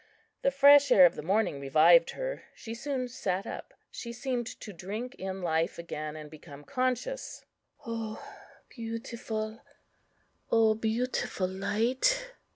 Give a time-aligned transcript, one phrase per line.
[0.41, 3.75] The fresh air of the morning revived her; she soon sat up.
[3.91, 7.45] She seemed to drink in life again, and became conscious.
[7.85, 8.19] "O
[8.67, 9.59] beautiful
[11.39, 12.31] Light!"